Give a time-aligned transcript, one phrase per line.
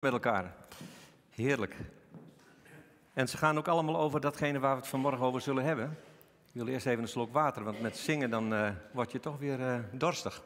[0.00, 0.54] met elkaar.
[1.30, 1.76] Heerlijk.
[3.12, 5.98] En ze gaan ook allemaal over datgene waar we het vanmorgen over zullen hebben.
[6.46, 9.38] Ik wil eerst even een slok water, want met zingen dan uh, word je toch
[9.38, 10.42] weer uh, dorstig.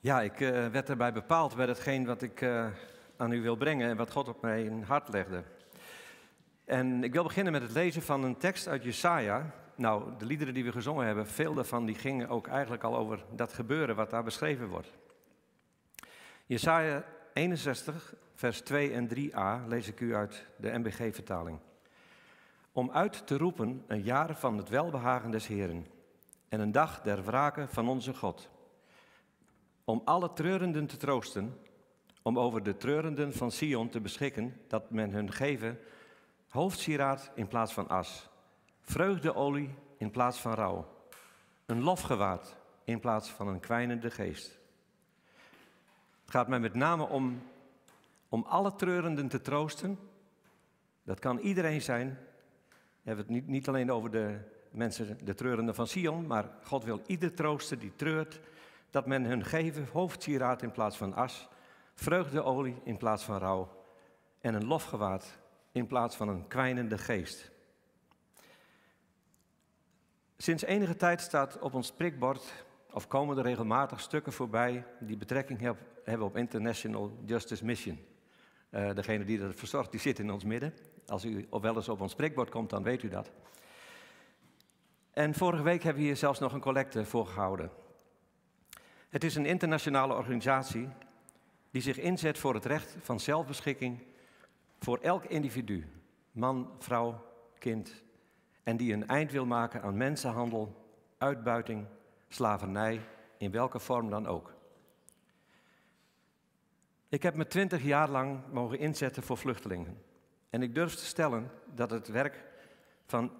[0.00, 2.42] Ja, ik uh, werd erbij bepaald bij hetgeen wat ik
[3.16, 5.42] aan u wil brengen en wat God op mijn hart legde.
[6.64, 10.54] En ik wil beginnen met het lezen van een tekst uit Jesaja, nou, de liederen
[10.54, 14.10] die we gezongen hebben, veel daarvan die gingen ook eigenlijk al over dat gebeuren wat
[14.10, 14.92] daar beschreven wordt.
[16.46, 21.58] Jesaja 61, vers 2 en 3a lees ik u uit de MBG-vertaling.
[22.72, 25.86] Om uit te roepen een jaar van het welbehagen des Heren
[26.48, 28.50] en een dag der wraken van onze God.
[29.84, 31.58] Om alle treurenden te troosten,
[32.22, 35.78] om over de treurenden van Sion te beschikken, dat men hun geven
[36.48, 38.29] hoofdsieraad in plaats van as
[38.90, 40.86] Vreugdeolie in plaats van rouw.
[41.66, 44.58] Een lofgewaad in plaats van een kwijnende geest.
[46.20, 47.42] Het gaat mij met name om,
[48.28, 49.98] om alle treurenden te troosten.
[51.02, 52.18] Dat kan iedereen zijn.
[52.68, 54.38] We hebben het niet, niet alleen over de
[54.70, 58.40] mensen, de treurenden van Sion, maar God wil ieder troosten die treurt.
[58.90, 61.48] Dat men hun geven hoofdsieraad in plaats van as,
[61.94, 63.84] vreugdeolie in plaats van rouw
[64.40, 65.38] en een lofgewaad
[65.72, 67.58] in plaats van een kwijnende geest.
[70.42, 72.52] Sinds enige tijd staat op ons prikbord,
[72.92, 75.60] of komen er regelmatig stukken voorbij die betrekking
[76.04, 77.98] hebben op International Justice Mission.
[78.70, 80.74] Uh, degene die dat verzorgt, die zit in ons midden.
[81.06, 83.30] Als u wel eens op ons prikbord komt, dan weet u dat.
[85.10, 87.70] En vorige week hebben we hier zelfs nog een collecte voor gehouden.
[89.08, 90.88] Het is een internationale organisatie
[91.70, 93.98] die zich inzet voor het recht van zelfbeschikking
[94.78, 95.86] voor elk individu,
[96.32, 97.24] man, vrouw,
[97.58, 98.02] kind
[98.62, 101.86] en die een eind wil maken aan mensenhandel, uitbuiting,
[102.28, 103.00] slavernij,
[103.38, 104.54] in welke vorm dan ook.
[107.08, 110.02] Ik heb me twintig jaar lang mogen inzetten voor vluchtelingen.
[110.50, 112.44] En ik durf te stellen dat het werk
[113.06, 113.32] van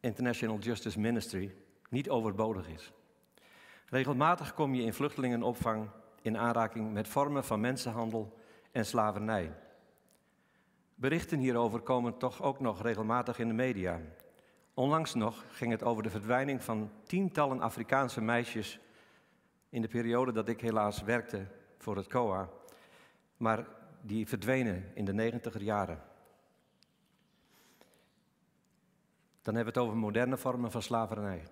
[0.00, 1.54] International Justice Ministry
[1.88, 2.92] niet overbodig is.
[3.86, 5.88] Regelmatig kom je in vluchtelingenopvang
[6.22, 8.38] in aanraking met vormen van mensenhandel
[8.72, 9.52] en slavernij.
[10.94, 14.00] Berichten hierover komen toch ook nog regelmatig in de media.
[14.78, 18.78] Onlangs nog ging het over de verdwijning van tientallen Afrikaanse meisjes
[19.68, 21.46] in de periode dat ik helaas werkte
[21.78, 22.48] voor het COA,
[23.36, 23.66] maar
[24.00, 26.02] die verdwenen in de negentiger jaren.
[29.42, 31.42] Dan hebben we het over moderne vormen van slavernij.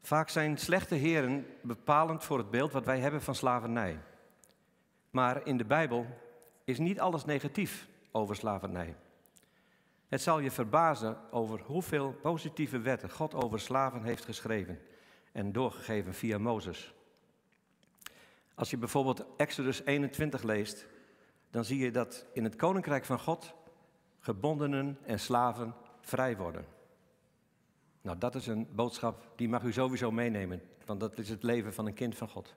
[0.00, 4.00] Vaak zijn slechte heren bepalend voor het beeld wat wij hebben van slavernij.
[5.10, 6.06] Maar in de Bijbel
[6.64, 8.96] is niet alles negatief over slavernij.
[10.08, 14.80] Het zal je verbazen over hoeveel positieve wetten God over slaven heeft geschreven
[15.32, 16.94] en doorgegeven via Mozes.
[18.54, 20.86] Als je bijvoorbeeld Exodus 21 leest,
[21.50, 23.54] dan zie je dat in het koninkrijk van God
[24.18, 26.66] gebondenen en slaven vrij worden.
[28.00, 31.74] Nou, dat is een boodschap die mag u sowieso meenemen, want dat is het leven
[31.74, 32.54] van een kind van God.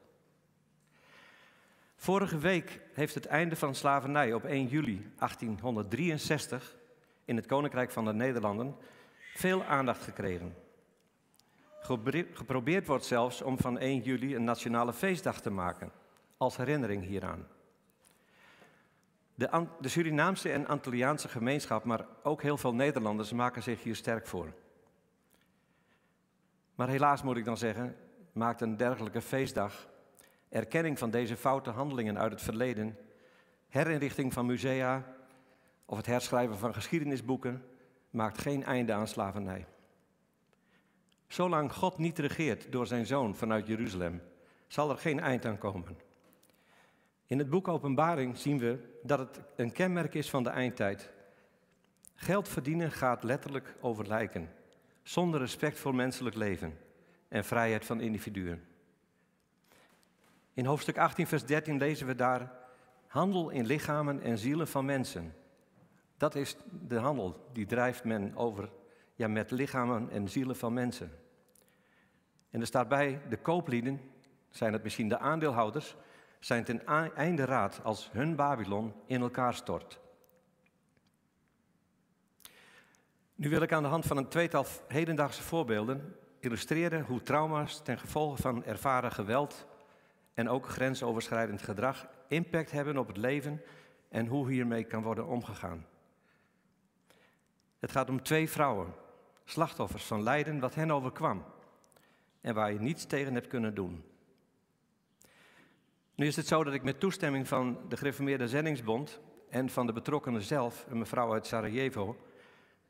[1.96, 6.80] Vorige week heeft het einde van slavernij op 1 juli 1863
[7.26, 8.76] in het Koninkrijk van de Nederlanden
[9.34, 10.56] veel aandacht gekregen.
[12.34, 15.92] Geprobeerd wordt zelfs om van 1 juli een nationale feestdag te maken,
[16.38, 17.48] als herinnering hieraan.
[19.36, 24.28] De, de Surinaamse en Antilliaanse gemeenschap, maar ook heel veel Nederlanders maken zich hier sterk
[24.28, 24.54] voor.
[26.76, 27.96] Maar helaas moet ik dan zeggen,
[28.32, 29.88] maakt een dergelijke feestdag
[30.50, 32.98] erkenning van deze foute handelingen uit het verleden,
[33.70, 35.16] herinrichting van musea
[35.92, 37.66] of het herschrijven van geschiedenisboeken
[38.10, 39.66] maakt geen einde aan slavernij.
[41.28, 44.22] Zolang God niet regeert door zijn zoon vanuit Jeruzalem,
[44.68, 45.98] zal er geen eind aan komen.
[47.26, 51.12] In het boek Openbaring zien we dat het een kenmerk is van de eindtijd.
[52.16, 54.50] Geld verdienen gaat letterlijk over lijken,
[55.04, 56.78] zonder respect voor menselijk leven
[57.28, 58.64] en vrijheid van individuen.
[60.54, 62.52] In hoofdstuk 18, vers 13 lezen we daar:
[63.08, 65.36] handel in lichamen en zielen van mensen.
[66.22, 66.56] Dat is
[66.88, 68.70] de handel, die drijft men over
[69.16, 71.12] ja, met lichamen en zielen van mensen.
[72.50, 74.02] En er staat bij, de kooplieden,
[74.50, 75.96] zijn het misschien de aandeelhouders,
[76.40, 76.86] zijn ten
[77.16, 80.00] einde raad als hun Babylon in elkaar stort.
[83.36, 88.00] Nu wil ik aan de hand van een tweetal hedendaagse voorbeelden illustreren hoe trauma's ten
[88.00, 89.68] gevolge van ervaren geweld
[90.34, 93.62] en ook grensoverschrijdend gedrag impact hebben op het leven
[94.10, 95.86] en hoe hiermee kan worden omgegaan.
[97.82, 98.94] Het gaat om twee vrouwen,
[99.44, 101.44] slachtoffers van lijden wat hen overkwam
[102.42, 104.04] en waar je niets tegen hebt kunnen doen.
[106.16, 109.20] Nu is het zo dat ik met toestemming van de Gereformeerde Zendingsbond
[109.50, 112.18] en van de betrokkenen zelf, een mevrouw uit Sarajevo,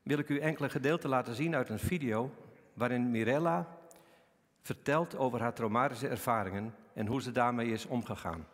[0.03, 2.31] wil ik u enkele gedeelten laten zien uit een video
[2.73, 3.77] waarin Mirella
[4.61, 8.47] vertelt over haar traumatische ervaringen en hoe ze daarmee is omgegaan.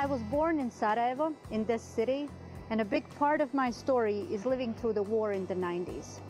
[0.00, 2.26] I was born in Sarajevo, in this city,
[2.70, 6.20] and a big part of my story is living through the war in the 90s.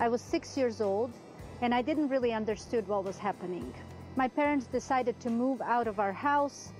[0.00, 1.12] I was six years old,
[1.60, 3.70] and I didn't really understood what was happening.
[4.16, 6.72] My parents decided to move out of our house,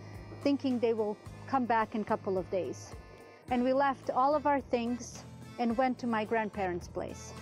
[0.42, 2.94] thinking they will come back in a couple of days.
[3.50, 5.24] And we left all of our things
[5.58, 7.34] and went to my grandparents' place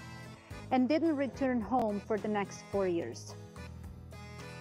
[0.73, 3.37] and didn't return home for the next four years.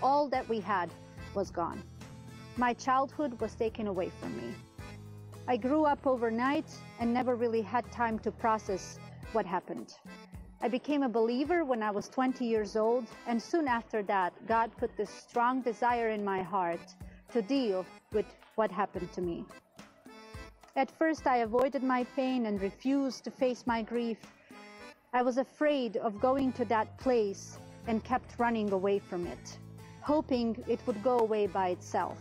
[0.03, 0.91] All that we had
[1.33, 1.81] was gone.
[2.57, 4.55] My childhood was taken away from me.
[5.45, 6.71] I grew up overnight
[7.01, 8.97] and never really had time to process
[9.33, 9.93] what happened.
[10.61, 14.71] I became a believer when I was 20 years old, and soon after that, God
[14.77, 16.79] put this strong desire in my heart
[17.33, 18.25] to deal with
[18.55, 19.43] what happened to me.
[20.77, 24.19] At first, I avoided my pain and refused to face my grief.
[25.11, 27.57] I was afraid of going to that place
[27.87, 29.57] and kept running away from it,
[29.99, 32.17] hoping it would go away by itself.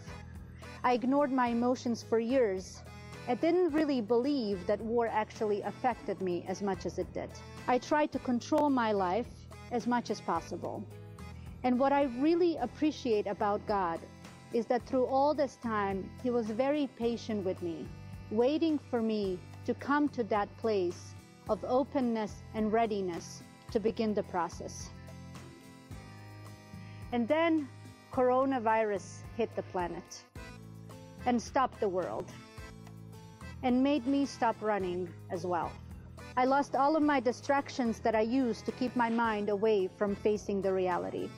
[0.84, 2.82] I ignored my emotions for years
[3.26, 7.30] I didn't really believe that war actually affected me as much as it did.
[7.66, 9.26] I tried to control my life
[9.72, 10.84] as much as possible.
[11.62, 13.98] And what I really appreciate about God
[14.52, 17.88] is that through all this time, He was very patient with me,
[18.30, 21.14] waiting for me to come to that place
[21.48, 24.90] of openness and readiness to begin the process.
[27.12, 27.68] And then
[28.12, 30.24] coronavirus hit the planet
[31.26, 32.30] and stopped the world
[33.62, 35.72] and made me stop running as well.
[36.36, 40.16] I lost all of my distractions that I used to keep my mind away from
[40.16, 41.28] facing the reality.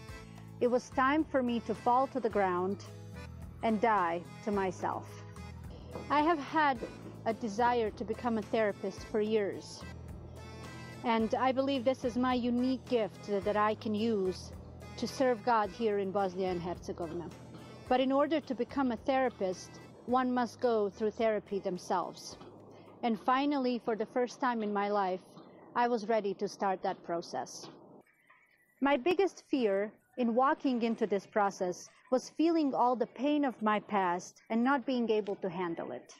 [0.60, 2.82] It was time for me to fall to the ground
[3.62, 5.06] and die to myself.
[6.10, 6.78] I have had
[7.26, 9.82] a desire to become a therapist for years.
[11.04, 14.50] And I believe this is my unique gift that I can use
[14.96, 17.28] to serve God here in Bosnia and Herzegovina.
[17.88, 19.70] But in order to become a therapist,
[20.06, 22.36] one must go through therapy themselves.
[23.02, 25.20] And finally, for the first time in my life,
[25.76, 27.68] I was ready to start that process.
[28.80, 33.78] My biggest fear in walking into this process was feeling all the pain of my
[33.80, 36.14] past and not being able to handle it.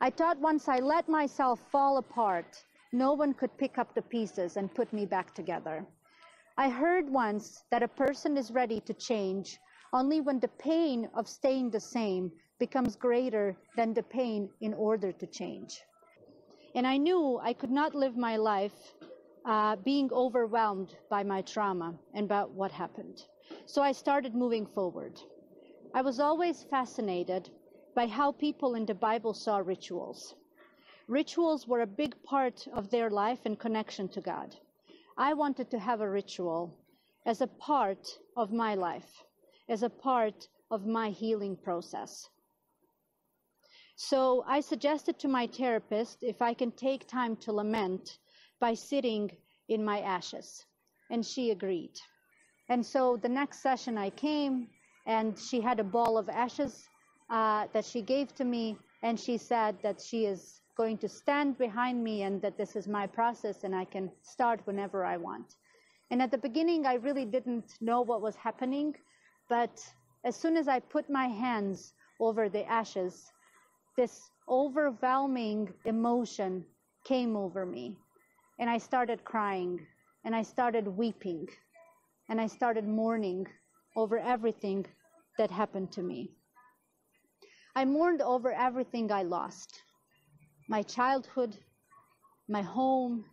[0.00, 4.56] I thought once I let myself fall apart, no one could pick up the pieces
[4.56, 5.84] and put me back together.
[6.56, 9.58] I heard once that a person is ready to change
[9.92, 15.12] only when the pain of staying the same becomes greater than the pain in order
[15.12, 15.82] to change.
[16.74, 18.94] And I knew I could not live my life
[19.44, 23.22] uh, being overwhelmed by my trauma and about what happened.
[23.66, 25.20] So I started moving forward.
[25.94, 27.50] I was always fascinated
[27.94, 30.34] by how people in the Bible saw rituals.
[31.08, 34.54] Rituals were a big part of their life and connection to God.
[35.18, 36.78] I wanted to have a ritual
[37.26, 39.22] as a part of my life,
[39.68, 42.28] as a part of my healing process.
[43.96, 48.18] So I suggested to my therapist if I can take time to lament
[48.58, 49.30] by sitting
[49.68, 50.64] in my ashes.
[51.10, 52.00] And she agreed.
[52.68, 54.68] And so the next session I came,
[55.06, 56.88] and she had a ball of ashes
[57.28, 61.58] uh, that she gave to me, and she said that she is going to stand
[61.58, 65.56] behind me and that this is my process and I can start whenever I want.
[66.10, 68.94] And at the beginning, I really didn't know what was happening,
[69.52, 69.84] but
[70.24, 73.30] as soon as I put my hands over the ashes,
[73.98, 76.64] this overwhelming emotion
[77.04, 77.98] came over me.
[78.58, 79.78] And I started crying,
[80.24, 81.48] and I started weeping,
[82.30, 83.46] and I started mourning
[83.94, 84.86] over everything
[85.36, 86.30] that happened to me.
[87.76, 89.82] I mourned over everything I lost
[90.66, 91.58] my childhood,
[92.48, 93.26] my home,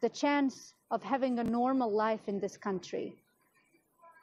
[0.00, 3.21] the chance of having a normal life in this country.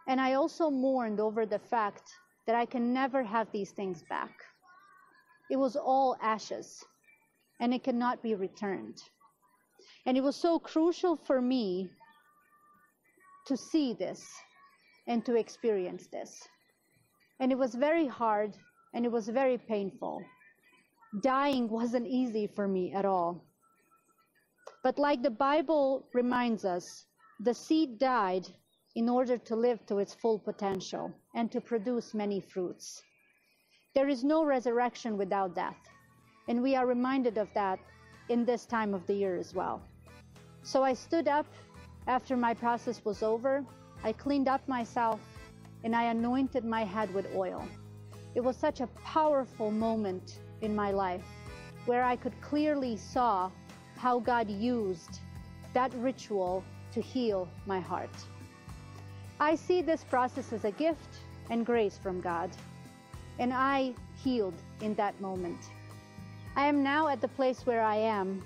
[0.07, 2.11] And I also mourned over the fact
[2.45, 4.31] that I can never have these things back.
[5.51, 6.83] It was all ashes,
[7.59, 8.97] and it cannot be returned.
[10.05, 11.89] And it was so crucial for me
[13.45, 14.23] to see this
[15.07, 16.47] and to experience this.
[17.39, 18.55] And it was very hard
[18.93, 20.23] and it was very painful.
[21.21, 23.43] Dying wasn't easy for me at all.
[24.83, 27.05] But like the Bible reminds us,
[27.39, 28.47] the seed died
[28.95, 33.03] in order to live to its full potential and to produce many fruits.
[33.95, 35.77] There is no resurrection without death.
[36.47, 37.79] And we are reminded of that
[38.29, 39.81] in this time of the year as well.
[40.63, 41.45] So I stood up
[42.07, 43.63] after my process was over.
[44.03, 45.19] I cleaned up myself
[45.83, 47.63] and I anointed my head with oil.
[48.35, 51.25] It was such a powerful moment in my life
[51.85, 53.51] where I could clearly saw
[53.97, 55.19] how God used
[55.73, 58.15] that ritual to heal my heart.
[59.39, 61.19] I see this process as a gift
[61.49, 62.49] and grace from God,
[63.39, 63.93] and I
[64.23, 65.69] healed in that moment.
[66.55, 68.43] I am now at the place where I am,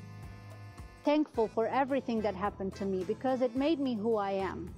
[1.03, 4.69] thankful for everything that happened to me because it made me who I am.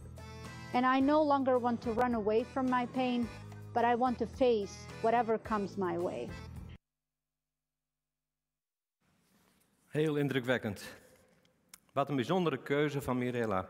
[0.74, 3.27] And I no longer want to run away from my pain,
[3.74, 6.29] but I want to face whatever comes my way.
[9.91, 10.95] Heel indrukwekkend.
[11.93, 13.67] Wat een bijzondere keuze van Mirella.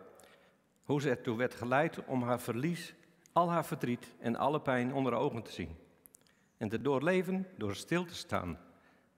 [0.85, 2.93] Hoe ze ertoe werd geleid om haar verlies,
[3.31, 5.75] al haar verdriet en alle pijn onder ogen te zien.
[6.57, 8.59] En te doorleven door stil te staan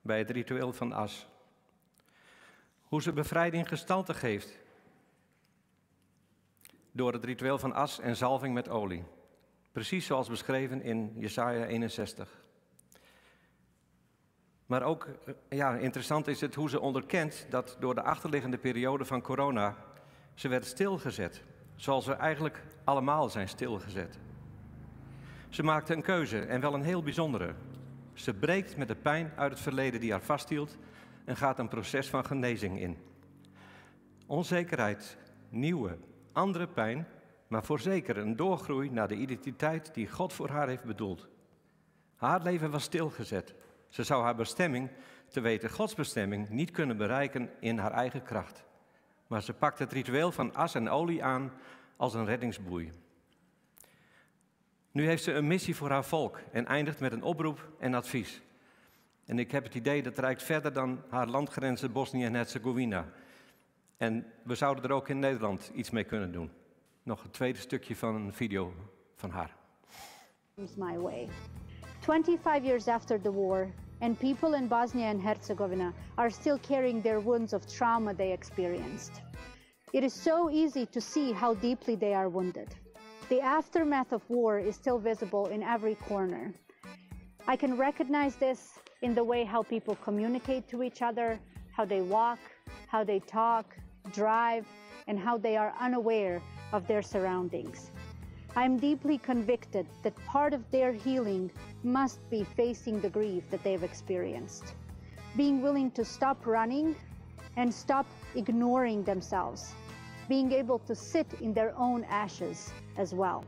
[0.01, 1.27] bij het ritueel van as.
[2.81, 4.59] Hoe ze bevrijding gestalte geeft
[6.91, 9.03] door het ritueel van as en zalving met olie.
[9.71, 12.45] Precies zoals beschreven in Jesaja 61.
[14.65, 19.05] Maar ook eh, ja, interessant is het hoe ze onderkent dat door de achterliggende periode
[19.05, 19.77] van corona
[20.33, 21.43] ze werd stilgezet.
[21.77, 24.19] Zoals we eigenlijk allemaal zijn stilgezet.
[25.49, 27.53] Ze maakte een keuze en wel een heel bijzondere.
[28.13, 30.77] Ze breekt met de pijn uit het verleden die haar vasthield
[31.25, 32.97] en gaat een proces van genezing in.
[34.25, 35.17] Onzekerheid,
[35.49, 35.97] nieuwe,
[36.31, 37.07] andere pijn,
[37.47, 41.27] maar voorzeker een doorgroei naar de identiteit die God voor haar heeft bedoeld.
[42.15, 43.55] Haar leven was stilgezet.
[43.89, 44.89] Ze zou haar bestemming,
[45.27, 48.66] te weten Gods bestemming, niet kunnen bereiken in haar eigen kracht.
[49.27, 51.51] Maar ze pakt het ritueel van as en olie aan
[51.95, 52.91] als een reddingsboei.
[54.91, 58.41] Nu heeft ze een missie voor haar volk en eindigt met een oproep en advies.
[59.25, 63.05] En ik heb het idee dat reikt verder dan haar landgrenzen Bosnië en Herzegovina.
[63.97, 66.51] En we zouden er ook in Nederland iets mee kunnen doen.
[67.03, 68.73] Nog een tweede stukje van een video
[69.15, 69.55] van haar.
[70.75, 71.27] My way.
[71.99, 77.19] 25 years after the war, and people in Bosnia and Herzegovina are still carrying their
[77.19, 79.21] wounds of trauma they experienced.
[79.93, 82.75] It is so easy to see how deeply they are wounded.
[83.29, 86.53] The aftermath of war is still visible in every corner.
[87.47, 91.39] I can recognize this in the way how people communicate to each other,
[91.71, 92.39] how they walk,
[92.87, 93.75] how they talk,
[94.13, 94.65] drive,
[95.07, 96.41] and how they are unaware
[96.73, 97.91] of their surroundings.
[98.57, 101.51] I am deeply convicted that part of their healing
[101.83, 104.73] must be facing the grief that they've experienced,
[105.35, 106.95] being willing to stop running
[107.55, 109.75] and stop ignoring themselves,
[110.27, 113.45] being able to sit in their own ashes as well,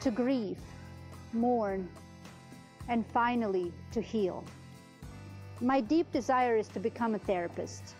[0.00, 0.58] to grieve,
[1.32, 1.88] mourn,
[2.88, 4.42] and finally to heal.
[5.60, 7.94] My deep desire is to become a therapist.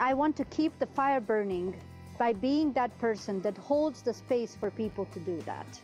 [0.00, 1.76] I want to keep the fire burning
[2.18, 5.80] by being that person that holds the space for people to do that.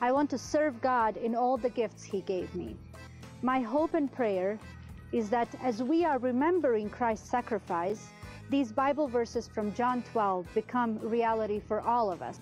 [0.00, 2.76] I want to serve God in all the gifts He gave me.
[3.42, 4.58] My hope and prayer
[5.12, 8.08] is that as we are remembering Christ's sacrifice,
[8.50, 12.38] these Bible verses from John 12 become reality for all of us.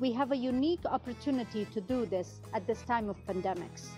[0.00, 3.88] We have a unique opportunity to do this at this time of pandemics,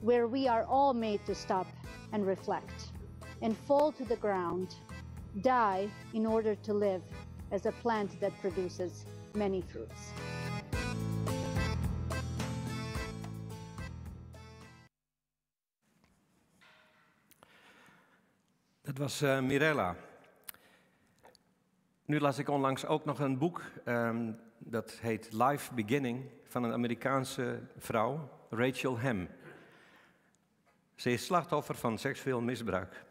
[0.00, 1.66] where we are all made to stop
[2.12, 2.92] and reflect
[3.42, 4.76] and fall to the ground,
[5.42, 7.02] die in order to live
[7.50, 10.12] as a plant that produces many fruits.
[18.82, 19.96] Dat was uh, Mirella.
[22.04, 26.72] Nu las ik onlangs ook nog een boek, um, dat heet Life Beginning, van een
[26.72, 29.28] Amerikaanse vrouw, Rachel Hem.
[30.94, 33.04] Ze is slachtoffer van seksueel misbruik.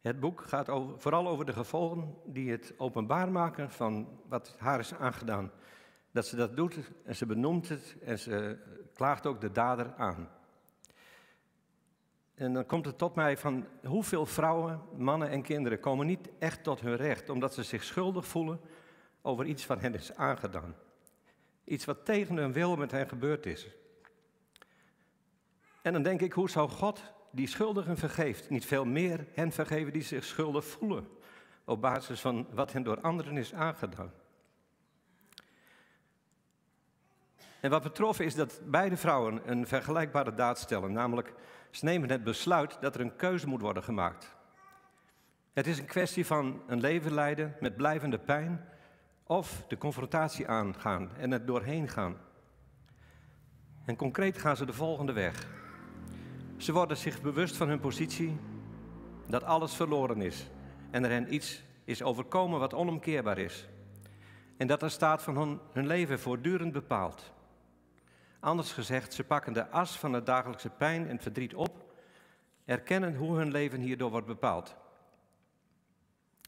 [0.00, 4.78] Het boek gaat over, vooral over de gevolgen die het openbaar maken van wat haar
[4.78, 5.50] is aangedaan.
[6.10, 8.58] Dat ze dat doet en ze benoemt het en ze
[8.94, 10.28] klaagt ook de dader aan.
[12.34, 16.62] En dan komt het tot mij van hoeveel vrouwen, mannen en kinderen komen niet echt
[16.62, 18.60] tot hun recht omdat ze zich schuldig voelen
[19.22, 20.74] over iets wat hen is aangedaan.
[21.64, 23.68] Iets wat tegen hun wil met hen gebeurd is.
[25.82, 29.92] En dan denk ik, hoe zou God die schuldigen vergeeft, niet veel meer hen vergeven
[29.92, 31.08] die zich schuldig voelen
[31.64, 34.12] op basis van wat hen door anderen is aangedaan?
[37.60, 41.34] En wat betrof is dat beide vrouwen een vergelijkbare daad stellen, namelijk
[41.70, 44.36] ze nemen het besluit dat er een keuze moet worden gemaakt.
[45.52, 48.68] Het is een kwestie van een leven leiden met blijvende pijn
[49.24, 52.16] of de confrontatie aangaan en het doorheen gaan.
[53.84, 55.59] En concreet gaan ze de volgende weg.
[56.60, 58.36] Ze worden zich bewust van hun positie,
[59.26, 60.46] dat alles verloren is
[60.90, 63.68] en er hen iets is overkomen wat onomkeerbaar is.
[64.56, 67.32] En dat de staat van hun, hun leven voortdurend bepaalt.
[68.40, 71.94] Anders gezegd, ze pakken de as van de dagelijkse pijn en verdriet op,
[72.64, 74.76] erkennen hoe hun leven hierdoor wordt bepaald.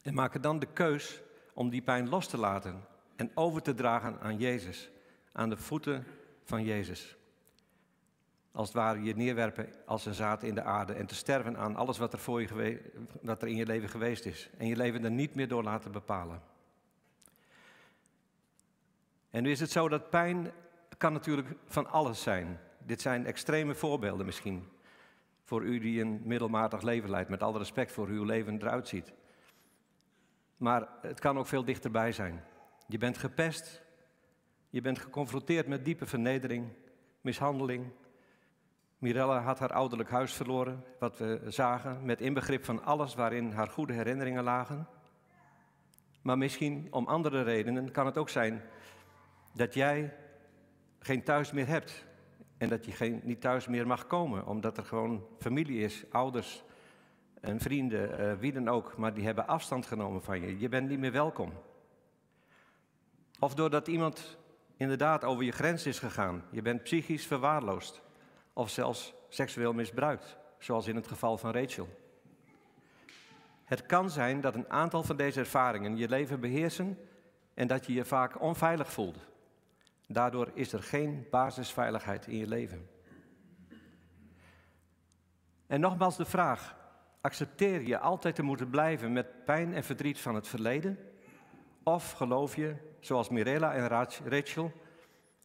[0.03, 1.21] En maken dan de keus
[1.53, 4.89] om die pijn los te laten en over te dragen aan Jezus,
[5.31, 6.05] aan de voeten
[6.43, 7.17] van Jezus.
[8.53, 11.75] Als het ware je neerwerpen als een zaad in de aarde en te sterven aan
[11.75, 12.81] alles wat er, voor je
[13.23, 14.49] er in je leven geweest is.
[14.57, 16.41] En je leven er niet meer door laten bepalen.
[19.29, 20.51] En nu is het zo dat pijn
[20.97, 22.59] kan natuurlijk van alles zijn.
[22.77, 24.67] Dit zijn extreme voorbeelden misschien.
[25.43, 28.87] Voor u die een middelmatig leven leidt, met alle respect voor hoe uw leven eruit
[28.87, 29.13] ziet.
[30.57, 32.43] Maar het kan ook veel dichterbij zijn.
[32.87, 33.81] Je bent gepest,
[34.69, 36.67] je bent geconfronteerd met diepe vernedering,
[37.21, 37.91] mishandeling.
[39.03, 43.67] Mirella had haar ouderlijk huis verloren, wat we zagen, met inbegrip van alles waarin haar
[43.67, 44.87] goede herinneringen lagen.
[46.21, 48.61] Maar misschien om andere redenen kan het ook zijn
[49.53, 50.13] dat jij
[50.99, 52.05] geen thuis meer hebt.
[52.57, 56.63] En dat je geen, niet thuis meer mag komen, omdat er gewoon familie is, ouders
[57.41, 60.59] en vrienden, uh, wie dan ook, maar die hebben afstand genomen van je.
[60.59, 61.53] Je bent niet meer welkom.
[63.39, 64.37] Of doordat iemand
[64.77, 66.43] inderdaad over je grens is gegaan.
[66.51, 68.02] Je bent psychisch verwaarloosd.
[68.53, 71.89] Of zelfs seksueel misbruikt, zoals in het geval van Rachel.
[73.63, 76.97] Het kan zijn dat een aantal van deze ervaringen je leven beheersen
[77.53, 79.17] en dat je je vaak onveilig voelt.
[80.07, 82.89] Daardoor is er geen basisveiligheid in je leven.
[85.67, 86.75] En nogmaals de vraag:
[87.21, 90.99] accepteer je altijd te moeten blijven met pijn en verdriet van het verleden?
[91.83, 93.87] Of geloof je, zoals Mirella en
[94.23, 94.71] Rachel,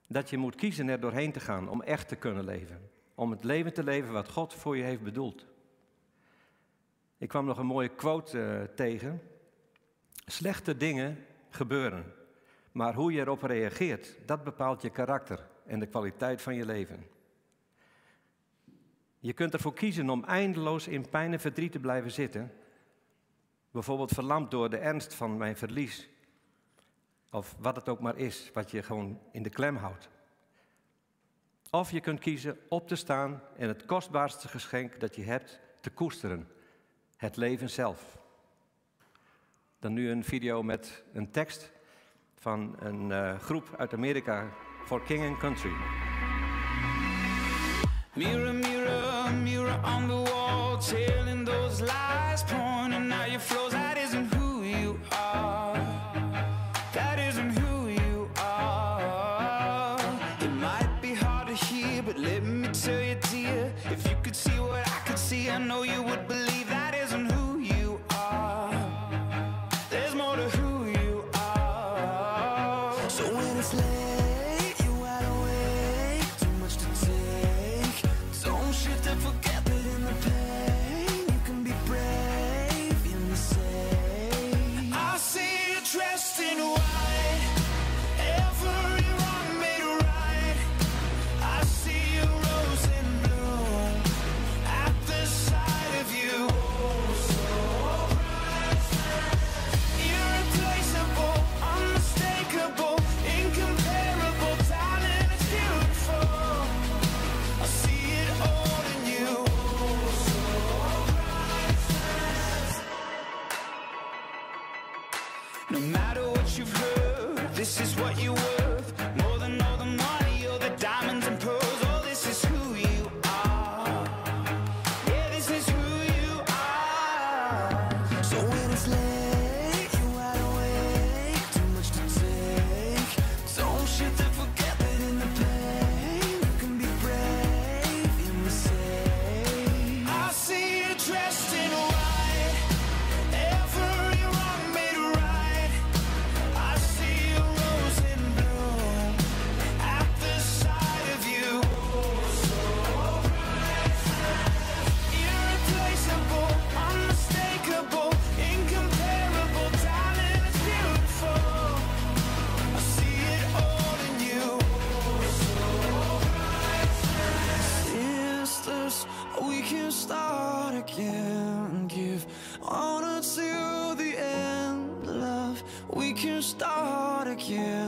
[0.06, 2.90] dat je moet kiezen er doorheen te gaan om echt te kunnen leven?
[3.18, 5.46] Om het leven te leven wat God voor je heeft bedoeld.
[7.16, 9.22] Ik kwam nog een mooie quote uh, tegen.
[10.26, 12.14] Slechte dingen gebeuren.
[12.73, 17.06] Maar hoe je erop reageert, dat bepaalt je karakter en de kwaliteit van je leven.
[19.19, 22.52] Je kunt ervoor kiezen om eindeloos in pijn en verdriet te blijven zitten.
[23.71, 26.08] Bijvoorbeeld verlamd door de ernst van mijn verlies.
[27.30, 30.08] Of wat het ook maar is, wat je gewoon in de klem houdt.
[31.71, 35.91] Of je kunt kiezen op te staan en het kostbaarste geschenk dat je hebt te
[35.91, 36.49] koesteren.
[37.17, 38.19] Het leven zelf.
[39.78, 41.71] Dan nu een video met een tekst
[42.35, 44.52] van een uh, groep uit Amerika
[44.85, 45.73] voor King and Country.
[48.15, 52.45] Mirror on the wall, telling those lies,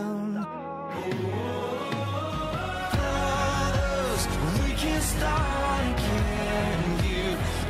[0.00, 0.34] ground.
[2.94, 4.22] Brothers,
[4.62, 6.80] we can start again.
[7.04, 7.26] You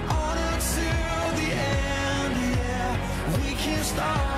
[0.09, 0.89] honor to
[1.39, 2.91] the end, yeah.
[3.37, 4.30] We can start.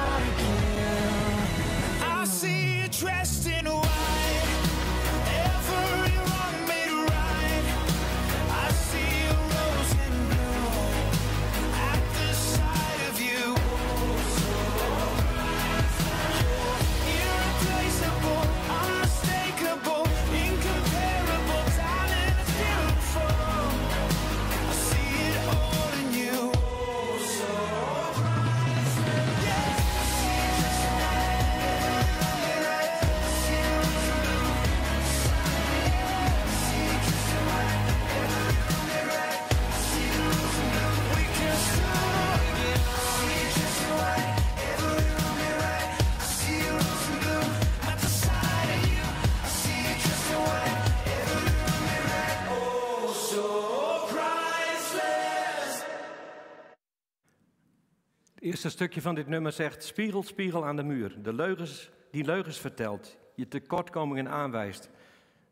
[58.65, 61.23] Eerste stukje van dit nummer zegt: Spiegel, spiegel aan de muur.
[61.23, 64.91] De leugens, die leugens vertelt, je tekortkomingen aanwijst.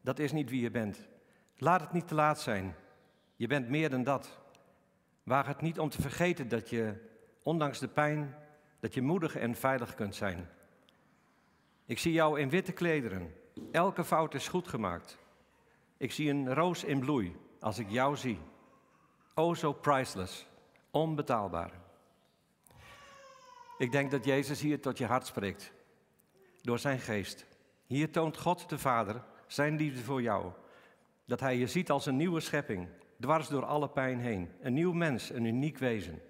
[0.01, 1.09] Dat is niet wie je bent.
[1.57, 2.75] Laat het niet te laat zijn.
[3.37, 4.39] Je bent meer dan dat.
[5.23, 6.95] Waag het niet om te vergeten dat je,
[7.43, 8.35] ondanks de pijn,
[8.81, 10.49] dat je moedig en veilig kunt zijn.
[11.87, 13.35] Ik zie jou in witte klederen.
[13.73, 15.19] Elke fout is goed gemaakt.
[15.97, 18.39] Ik zie een roos in bloei als ik jou zie.
[19.35, 20.47] Oh, zo priceless,
[20.91, 21.80] onbetaalbaar.
[23.81, 25.73] Ik denk dat Jezus hier tot je hart spreekt,
[26.61, 27.47] door zijn geest.
[27.87, 30.53] Hier toont God de Vader zijn liefde voor jou.
[31.25, 32.89] Dat Hij je ziet als een nieuwe schepping,
[33.21, 34.51] dwars door alle pijn heen.
[34.61, 36.23] Een nieuw mens, een uniek wezen.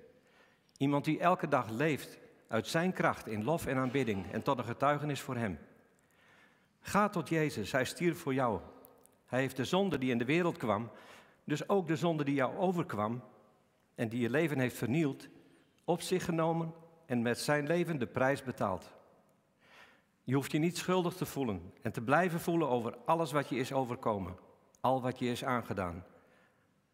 [0.77, 4.65] Iemand die elke dag leeft uit zijn kracht in lof en aanbidding en tot een
[4.65, 5.59] getuigenis voor Hem.
[6.81, 8.61] Ga tot Jezus, Hij stierf voor jou.
[9.27, 10.91] Hij heeft de zonde die in de wereld kwam,
[11.45, 13.23] dus ook de zonde die jou overkwam
[13.95, 15.29] en die je leven heeft vernield,
[15.85, 16.80] op zich genomen
[17.11, 18.93] en met zijn leven de prijs betaald.
[20.25, 23.57] Je hoeft je niet schuldig te voelen en te blijven voelen over alles wat je
[23.57, 24.37] is overkomen,
[24.81, 26.05] al wat je is aangedaan.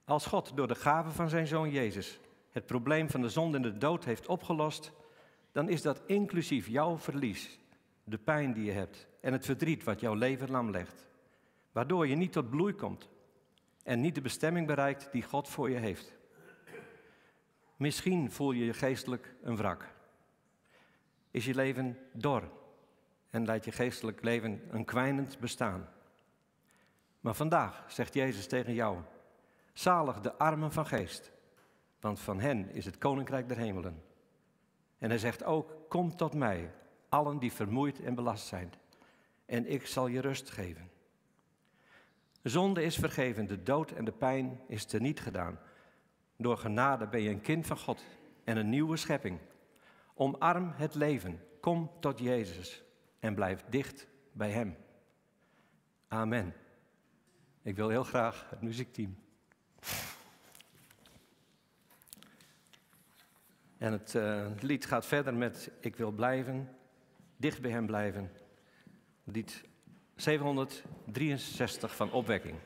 [0.04, 3.62] Als God door de gave van zijn zoon Jezus het probleem van de zonde en
[3.62, 4.92] de dood heeft opgelost,
[5.52, 7.58] dan is dat inclusief jouw verlies,
[8.04, 11.06] de pijn die je hebt en het verdriet wat jouw leven lam legt,
[11.72, 13.08] waardoor je niet tot bloei komt
[13.82, 16.14] en niet de bestemming bereikt die God voor je heeft.
[17.76, 19.94] Misschien voel je je geestelijk een wrak.
[21.36, 22.50] Is je leven dor
[23.30, 25.88] en leidt je geestelijk leven een kwijnend bestaan.
[27.20, 28.98] Maar vandaag zegt Jezus tegen jou:
[29.72, 31.32] Zalig de armen van geest,
[32.00, 34.02] want van hen is het koninkrijk der hemelen.
[34.98, 36.70] En hij zegt ook: Kom tot mij,
[37.08, 38.72] allen die vermoeid en belast zijn,
[39.46, 40.90] en ik zal je rust geven.
[42.42, 45.58] De zonde is vergeven, de dood en de pijn is teniet gedaan.
[46.36, 48.04] Door genade ben je een kind van God
[48.44, 49.38] en een nieuwe schepping.
[50.18, 52.82] Omarm het leven, kom tot Jezus
[53.18, 54.76] en blijf dicht bij Hem.
[56.08, 56.54] Amen.
[57.62, 59.16] Ik wil heel graag het muziekteam.
[63.78, 66.76] En het, het, lied gaat verder met Ik wil blijven,
[67.36, 68.30] dicht bij Hem blijven.
[69.24, 69.64] Lied
[70.14, 72.58] 763 van Opwekking.